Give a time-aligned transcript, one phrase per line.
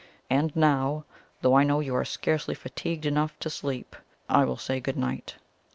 [0.31, 1.05] And now,
[1.43, 3.95] though I know you are scarcely fatigued enough to sleep,
[4.27, 5.35] I will say good night."